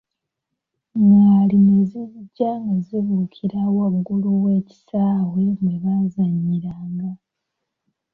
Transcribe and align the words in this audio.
Ngaali 1.03 1.57
ne 1.67 1.77
zijja 1.89 2.51
nga 2.63 2.75
zibukira 2.85 3.61
wagulu 3.77 4.29
w'ekisaawe 4.43 5.41
mwe 5.61 5.75
baazanyira 5.83 6.73
nga. 6.89 7.09